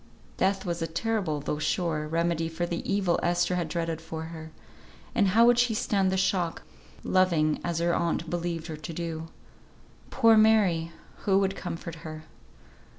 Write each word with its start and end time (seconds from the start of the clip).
Death 0.35 0.65
was 0.65 0.81
a 0.81 0.87
terrible, 0.87 1.41
though 1.41 1.59
sure, 1.59 2.07
remedy 2.07 2.49
for 2.49 2.65
the 2.65 2.81
evil 2.91 3.19
Esther 3.21 3.53
had 3.55 3.67
dreaded 3.69 4.01
for 4.01 4.23
her; 4.33 4.49
and 5.13 5.27
how 5.27 5.45
would 5.45 5.59
she 5.59 5.75
stand 5.75 6.11
the 6.11 6.17
shock, 6.17 6.63
loving 7.03 7.59
as 7.63 7.77
her 7.77 7.93
aunt 7.93 8.27
believed 8.27 8.65
her 8.65 8.77
to 8.77 8.93
do? 8.93 9.27
Poor 10.09 10.35
Mary! 10.37 10.91
who 11.17 11.37
would 11.37 11.55
comfort 11.55 11.97
her? 11.97 12.23